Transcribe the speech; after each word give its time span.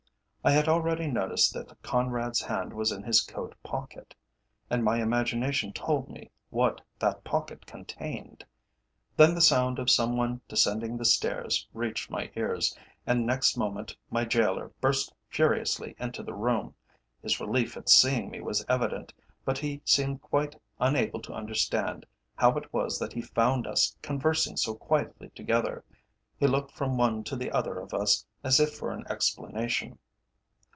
I 0.43 0.49
had 0.53 0.67
already 0.67 1.05
noticed 1.05 1.53
that 1.53 1.79
Conrad's 1.83 2.41
hand 2.41 2.73
was 2.73 2.91
in 2.91 3.03
his 3.03 3.21
coat 3.21 3.53
pocket, 3.61 4.15
and 4.71 4.83
my 4.83 4.99
imagination 4.99 5.71
told 5.71 6.09
me 6.09 6.31
what 6.49 6.81
that 6.97 7.23
pocket 7.23 7.67
contained. 7.67 8.43
Then 9.15 9.35
the 9.35 9.39
sound 9.41 9.77
of 9.77 9.91
some 9.91 10.17
one 10.17 10.41
descending 10.47 10.97
the 10.97 11.05
stairs 11.05 11.67
reached 11.75 12.09
my 12.09 12.31
ears, 12.35 12.75
and 13.05 13.23
next 13.23 13.55
moment 13.55 13.95
my 14.09 14.25
gaoler 14.25 14.71
burst 14.81 15.13
furiously 15.29 15.95
into 15.99 16.23
the 16.23 16.33
room. 16.33 16.73
His 17.21 17.39
relief 17.39 17.77
at 17.77 17.87
seeing 17.87 18.31
me 18.31 18.41
was 18.41 18.65
evident, 18.67 19.13
but 19.45 19.59
he 19.59 19.83
seemed 19.85 20.21
unable 20.79 21.21
to 21.21 21.33
understand 21.35 22.03
how 22.33 22.57
it 22.57 22.73
was 22.73 22.97
that 22.97 23.13
he 23.13 23.21
found 23.21 23.67
us 23.67 23.95
conversing 24.01 24.57
so 24.57 24.73
quietly 24.73 25.29
together. 25.35 25.83
He 26.39 26.47
looked 26.47 26.71
from 26.71 26.97
one 26.97 27.23
to 27.25 27.35
the 27.35 27.51
other 27.51 27.77
of 27.79 27.93
us 27.93 28.25
as 28.43 28.59
if 28.59 28.73
for 28.73 28.89
an 28.91 29.05
explanation. 29.07 29.99